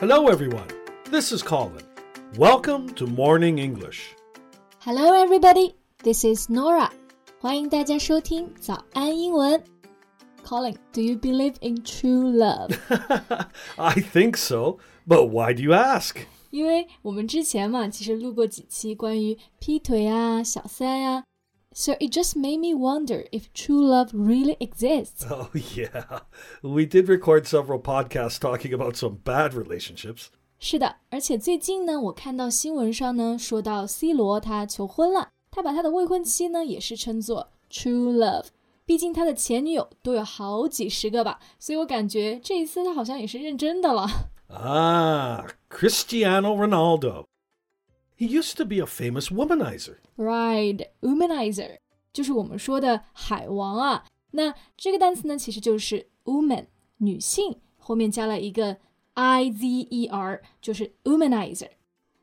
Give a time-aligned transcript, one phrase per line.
[0.00, 0.68] Hello, everyone.
[1.10, 1.84] This is Colin.
[2.36, 4.14] Welcome to Morning English.
[4.78, 5.74] Hello, everybody.
[6.02, 6.90] This is Norah.
[7.38, 9.62] 欢迎大家收听早安英文。
[10.42, 12.74] Colin, do you believe in true love?
[13.76, 16.16] I think so, but why do you ask?
[16.50, 21.24] 因为我们之前嘛，其实录过几期关于劈腿啊、小三呀、啊、
[21.73, 25.25] So it just made me wonder if true love really exists.
[25.29, 26.21] Oh, yeah.
[26.61, 30.27] We did record several podcasts talking about some bad relationships.
[30.57, 38.45] 是的，而且最近呢，我看到新闻上呢，说到 C 罗他求婚了，他把他的未婚妻呢也是称作 true love。
[38.85, 44.07] 毕竟他的前女友都有好几十个吧，所以我感觉这一次他好像也是认真的了。
[44.47, 47.25] Ah, Cristiano Ronaldo.
[48.19, 49.97] He used to be a famous womanizer.
[50.15, 51.79] Right, womanizer
[52.13, 54.05] 就是我们说的海王啊。
[54.31, 58.77] 那这个单词呢，其实就是 woman 女性，后面加了一个
[59.13, 61.69] i z e r，就是 womanizer。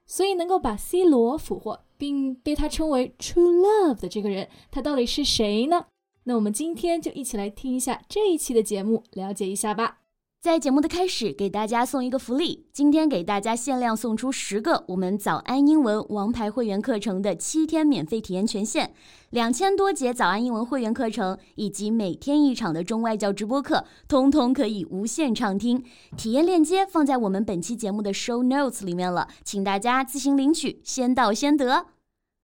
[0.07, 5.87] 所以能够把 C 罗俘获，并被他称为 true love 的这个人，他到底是谁呢？
[6.25, 10.01] 那我们今天就一起来听一下这一期的节目，了解一下吧。
[10.40, 18.94] 在节目的开始，给大家送一个福利，今天给大家限量送出十个我们早安英文王牌会员课程的七天免费体验权限，
[19.32, 25.84] 两千多节早安英文会员课程以及每天一场的中外教直播课，通通可以无限畅听。
[26.16, 31.88] 体验链接放在我们本期节目的 show notes 里面了，请大家自行领取，先到先得。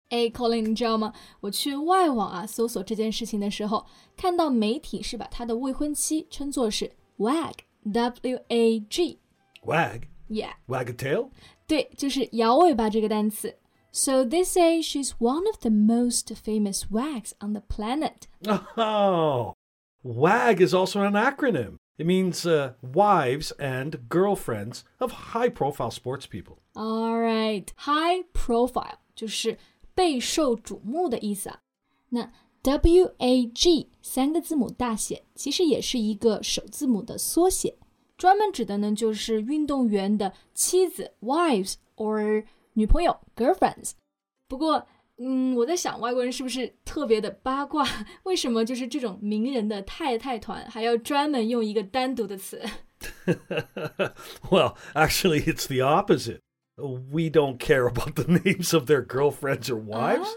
[0.09, 1.13] 哎，Colin，你知道吗？
[1.41, 3.85] 我去外网啊搜索这件事情的时候，
[4.17, 7.53] 看到媒体是把他的未婚妻称作是 Wag
[7.84, 11.30] wag，w a g。Wag？Yeah。Wag a tail？
[11.66, 13.56] 对，就是摇尾巴这个单词。
[13.90, 18.28] So they say she's one of the most famous wags on the planet.
[18.76, 19.54] Oh,
[20.02, 21.78] WAG is also an acronym.
[21.96, 26.58] It means uh, wives and girlfriends of high profile sports people.
[26.74, 29.58] All right, high profile 就是
[29.94, 31.58] 备受瞩目的意思啊。
[32.10, 32.30] 那
[32.62, 37.76] W A G 三个字母大写其实也是一个首字母的缩写，
[38.16, 43.92] 专门指的呢就是运动员的妻子 wives or 女朋友 girlfriends。
[44.48, 44.86] 不过，
[45.18, 47.86] 嗯，我在想外国人是不是特别的八卦？
[48.24, 52.62] 为什么就是这种名人的太太团还要专门用一个单独的词？
[54.50, 56.40] Well, actually, it's the opposite.
[56.78, 60.28] we don't care about the names of their girlfriends or wives.
[60.28, 60.34] Uh?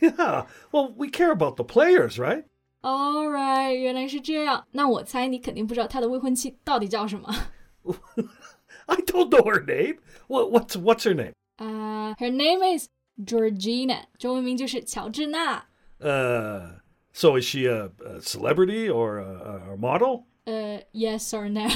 [0.00, 2.44] Yeah, well, we care about the players, right?
[2.82, 4.66] All right，原来是这样。
[4.72, 7.28] 那我猜你肯定不知道他的未婚妻到底叫什么。
[8.86, 9.98] I don't know her name.
[10.28, 11.32] What, what's what's her name?
[11.58, 12.88] Uh, her name is
[13.18, 14.04] Georgina.
[14.18, 15.66] 中文名就是乔治娜。
[15.98, 16.80] Uh,
[17.12, 20.24] so is she a, a celebrity or a, a model?
[20.44, 21.68] 呃、uh,，Yes or no？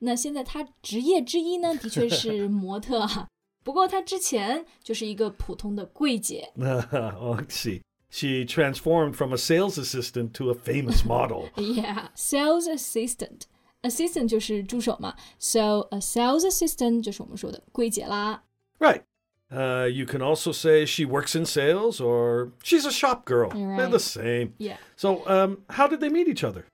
[0.00, 3.28] 那现在她职业之一呢，的确是模特哈。
[3.64, 6.50] 不过她之前就是一个普通的柜姐。
[6.56, 7.82] oh, see.
[8.10, 11.50] She transformed from a sales assistant to a famous model.
[11.56, 13.42] yeah, sales assistant.
[13.82, 18.42] Assistant 就是助手嘛，so a sales assistant 就是我们说的柜姐啦。
[18.78, 19.02] Right.
[19.50, 23.50] Uh, you can also say she works in sales or she's a shop girl.
[23.50, 23.78] Right.
[23.78, 24.54] They're the same.
[24.58, 24.76] Yeah.
[24.96, 26.64] So, um, how did they meet each other?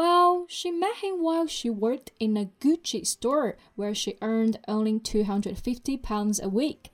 [0.00, 4.98] Well, she met him while she worked in a Gucci store where she earned only
[4.98, 6.90] 250 pounds a week.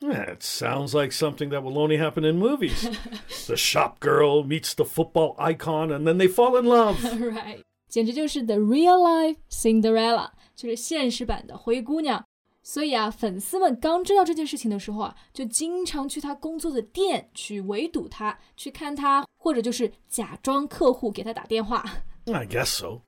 [0.00, 2.90] That sounds like something that will only happen in movies.
[3.46, 6.96] the shop girl meets the football icon and then they fall in love.
[7.20, 7.62] right.
[7.88, 12.24] 简直就是 the real life Cinderella，就是现实版的灰姑娘。
[12.62, 21.84] 所以啊，粉丝们刚知道这件事情的时候啊，就经常去她工作的店去围堵她，去看她，或者就是假装客户给她打电话。
[22.26, 23.02] I guess so.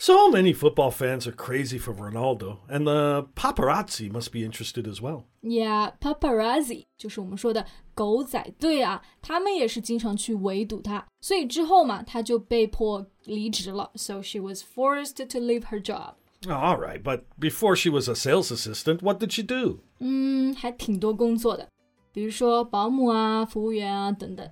[0.00, 5.00] So many football fans are crazy for Ronaldo, and the paparazzi must be interested as
[5.02, 5.24] well.
[5.42, 13.90] Yeah, paparazzi 就是我们说的狗仔队啊，他们也是经常去围堵他，所以之后嘛，他就被迫离职了。
[13.96, 16.14] So she was forced to leave her job.
[16.46, 19.80] all right, but before she was a sales assistant, what did she do?
[19.98, 21.68] 嗯，还挺多工作的，
[22.12, 24.48] 比如说保姆啊、服务员啊等等。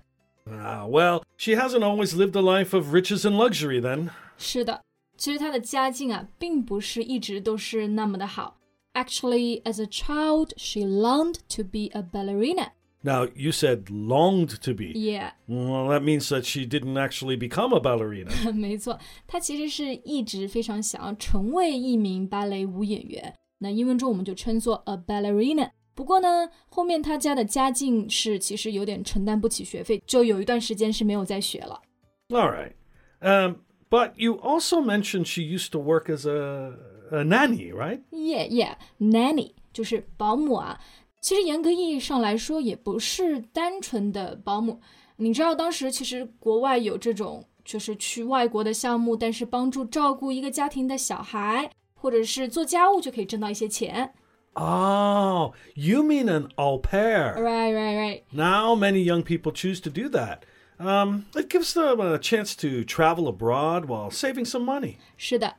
[0.48, 4.10] Ah, well, she hasn't always lived a life of riches and luxury then.
[4.38, 4.82] 是的，
[5.16, 8.58] 其实她的家境啊，并不是一直都是那么的好。
[8.94, 12.68] Actually, as a child, she longed to be a ballerina.
[13.02, 14.92] Now, you said longed to be.
[14.94, 15.32] Yeah.
[15.46, 18.52] Well, that means that she didn't actually become a ballerina.
[18.52, 23.34] 没错，她其实是一直非常想要成为一名芭蕾舞演员。
[23.58, 25.70] 那英文中我们就称作 a ballerina。
[25.93, 31.81] 不过呢，后面他家的家境是其实有点承担不起学费，就有一段时间是没有再学了。
[32.29, 32.73] All right,
[33.19, 33.55] um,
[33.89, 36.73] but you also mentioned she used to work as a
[37.11, 38.01] a nanny, right?
[38.09, 40.79] Yeah, yeah, nanny 就是保姆啊。
[41.19, 44.79] 其实严格意义上来说，也不是单纯的保姆。
[45.17, 54.13] 你知道当时其实国外有这种，就是去外国的项目，但是帮助照顾一个家庭的小孩，或者是做家务就可以挣到一些钱。
[54.58, 57.34] Oh, you mean an au pair?
[57.38, 58.24] Right, right, right.
[58.32, 60.44] Now many young people choose to do that.
[60.78, 64.96] Um, it gives them a chance to travel abroad while saving some money.
[65.16, 65.56] 是的，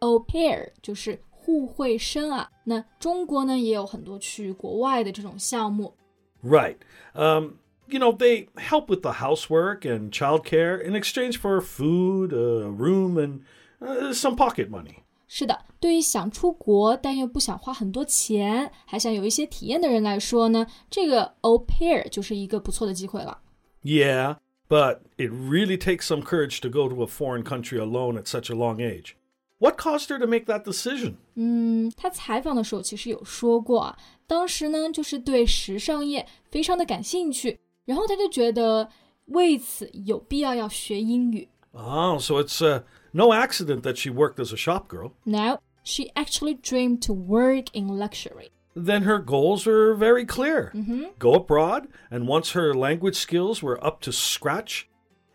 [0.00, 2.50] au pair 就是互惠生啊。
[2.64, 5.96] 那中国呢也有很多去国外的这种项目。
[6.44, 6.76] Right.
[7.14, 7.58] Um,
[7.88, 13.16] you know, they help with the housework and childcare in exchange for food, a room,
[13.16, 13.40] and
[13.80, 15.04] uh, some pocket money.
[15.30, 23.40] 是的，对于想出国但又不想花很多钱，还想有一些体验的人来说呢，这个 au pair 就是一个不错的机会了。
[23.82, 24.36] Yeah,
[24.68, 28.50] but it really takes some courage to go to a foreign country alone at such
[28.50, 29.16] a long age.
[29.58, 31.14] What caused her to make that decision?
[31.34, 38.90] 嗯，他采访的时候其实有说过啊，当时呢就是对时尚业非常的感兴趣，然后他就觉得
[39.26, 41.48] 为此有必要要学英语。
[41.72, 42.82] Oh, so it's uh,
[43.12, 45.12] no accident that she worked as a shop girl.
[45.24, 48.50] Now she actually dreamed to work in luxury.
[48.74, 50.70] Then her goals were very clear
[51.18, 54.86] go abroad, and once her language skills were up to scratch,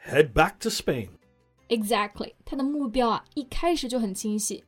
[0.05, 1.09] head back to Spain.
[1.69, 4.63] Exactly，他的目标啊一开始就很清晰。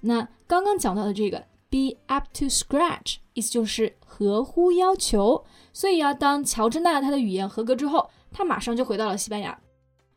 [0.00, 1.38] 那刚刚讲到的这个
[1.70, 5.44] be up to scratch，意思就是合乎要求。
[5.72, 9.58] 所以啊，当乔治娜她的语言合格之后，她马上就回到了西班牙。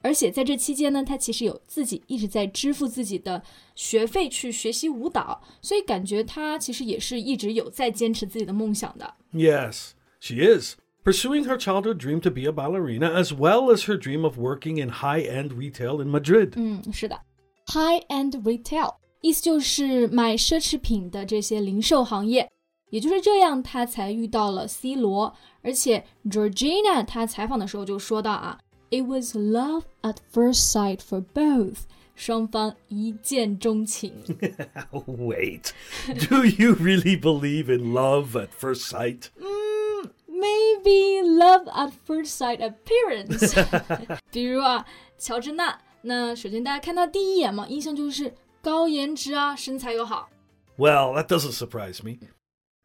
[0.05, 3.41] 而且在这期间呢，她其实有自己一直在支付自己的
[3.75, 9.13] 学费去学习舞蹈，所以感觉她其实也是一直有在坚持自己的梦想的。
[9.33, 10.75] Yes, she is.
[11.03, 14.79] Pursuing her childhood dream to be a ballerina, as well as her dream of working
[14.79, 16.51] in high end retail in Madrid.
[16.55, 17.19] 嗯，是的，
[17.67, 22.49] high end retail 意思就是卖奢侈品的这些零售行业。
[22.91, 25.33] 也就是这样，他才遇到了 C 罗。
[25.61, 31.83] 而且 Georgina 她采访的时候就说到啊 ，It was love at first sight for both，
[32.15, 34.13] 双方一见钟情。
[35.07, 35.71] Wait,
[36.29, 39.29] do you really believe in love at first sight?
[40.27, 43.53] Maybe love at first sight appearance
[44.31, 44.85] 。比如啊，
[45.17, 50.29] 乔治娜，那首先大家看她第一眼嘛，印象就是高颜值啊，身材又好。
[50.77, 52.17] Well, that doesn't surprise me.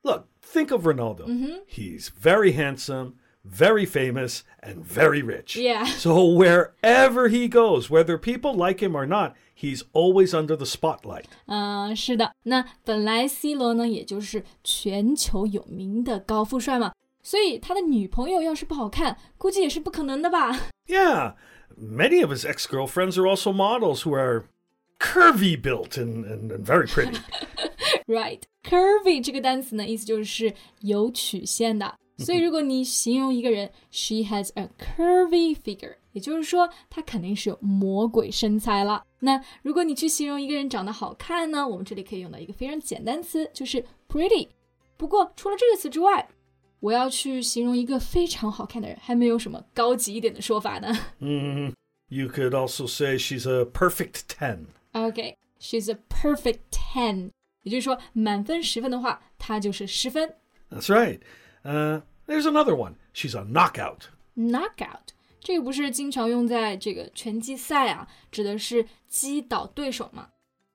[0.02, 1.26] Look, think of Ronaldo.
[1.66, 3.14] He's very handsome,
[3.44, 5.56] very famous, and very rich.
[5.56, 5.84] Yeah.
[5.84, 11.26] So wherever he goes, whether people like him or not, he's always under the spotlight.
[11.46, 12.32] 嗯，是的。
[12.43, 21.34] 那本来 C 罗呢，也就是全球有名的高富帅嘛，所以他的女朋友要是不好看，估计也是不可能的吧 Yeah,
[21.78, 24.44] many of his ex girlfriends are also models who are
[24.98, 27.19] curvy built and, and, and very pretty.
[28.06, 31.94] ？Right，curvy 这个单词呢，意思就是有曲线的。
[32.20, 39.04] 所以如果你形容一个人，she has a curvy figure，也就是说她肯定是有魔鬼身材了。
[39.20, 44.48] 那如果你去形容一个人长得好看呢，我们这里可以用到一个非常简单词，就是 pretty。
[44.96, 46.26] 不过除了这个词之外，
[46.81, 50.88] 我要去形容一个非常好看的人，还没有什么高级一点的说法呢。
[51.19, 51.75] Mm,
[52.08, 54.66] you could also say she's a perfect 10.
[54.93, 57.31] OK，she's、a perfect ten，
[57.62, 60.34] 也就是说满分十分的话，她就是十分。
[60.70, 61.20] That's right.
[61.62, 62.94] Uh, there's another one.
[63.12, 64.08] She's a knockout.
[64.36, 65.08] knockout，
[65.41, 70.29] 这个不是经常用在这个拳击赛啊，指的是击倒对手嘛。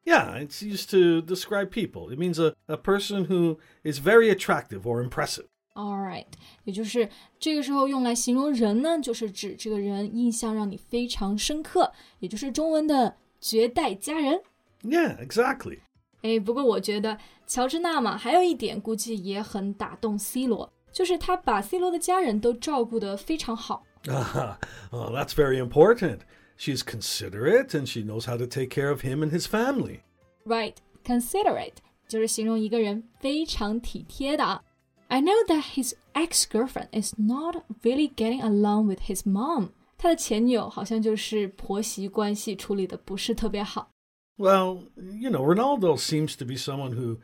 [0.04, 2.12] Yeah, it's used to describe people.
[2.12, 5.46] It means a, a person who is very attractive or impressive.
[5.74, 6.26] All right，
[6.64, 7.08] 也就是
[7.40, 14.42] 这个时候用来形容人呢，就是指这个人印象让你非常深刻，也就是中文的绝代佳人。
[14.82, 15.80] Yeah, exactly.
[16.24, 23.84] 哎，不过我觉得乔治娜嘛，还有一点估计也很打动 C 罗， 就是他把 C 罗的家人都照顾得非常好。
[24.08, 24.58] Ah,
[24.92, 26.20] well, that's very important.
[26.58, 30.02] She's considerate and she knows how to take care of him and his family.
[30.46, 30.76] Right,
[31.06, 34.64] considerate 就是形容一个人非常体贴的啊。
[35.08, 39.70] I know that his ex-girlfriend is not really getting along with his mom。
[39.98, 43.90] 他的前女友好像就是婆媳关系处理的不是特别好。
[44.38, 47.18] Well, you know, Ronaldo seems to be someone who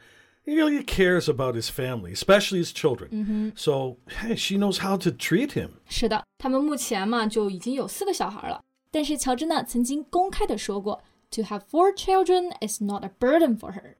[0.45, 3.53] really cares about his family, especially his children.
[3.55, 5.71] So, hey, she knows how to treat him.
[5.89, 8.63] 是的，他们目前嘛就已经有四个小孩了。
[8.89, 11.01] 但是乔治娜曾经公开的说过，
[11.31, 13.95] To have four children is not a burden for her。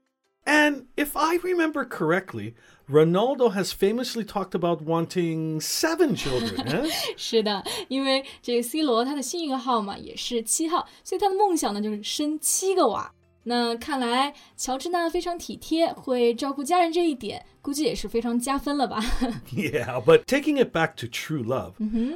[0.45, 2.53] And if I remember correctly,
[2.89, 6.65] Ronaldo has famously talked about wanting seven children.
[6.65, 6.89] eh?
[7.17, 13.13] 是的，因为这个 C 罗他的幸运号嘛也是七号，所以他的梦想呢就是生七个娃。
[13.44, 19.00] 那看来乔治娜非常体贴，会照顾家人这一点，估计也是非常加分了吧。
[19.52, 21.72] Yeah, but taking it back to true love,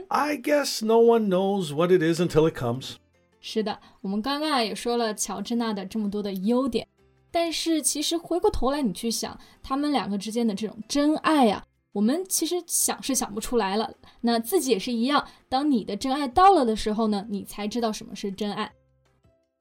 [0.08, 2.94] I guess no one knows what it is until it comes.
[3.40, 6.86] 是的，我们刚刚啊也说了乔治娜的这么多的优点，
[7.30, 13.92] 但是其实回过头来你去想，他们两个之间的这种真爱呀、我们其实想是想不出来了。
[14.20, 18.72] 那自己也是一样，当你的真爱到了的时候呢，你才知道什么是真爱。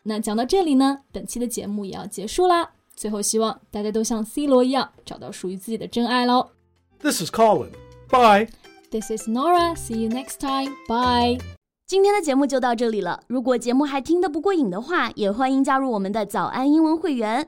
[0.08, 2.70] 那讲到这里呢，本期的节目也要结束啦。
[2.96, 6.52] 最后希望大家都像 C 罗一样，找到属于自己的真爱喽。
[7.00, 7.72] This is Colin.
[8.10, 8.50] Bye.
[8.92, 9.76] This is Nora.
[9.76, 10.72] See you next time.
[10.88, 11.42] Bye.
[11.88, 13.24] 今天的节目就到这里了。
[13.28, 17.48] 如果节目还听得不过瘾的话，也欢迎加入我们的早安英文会员。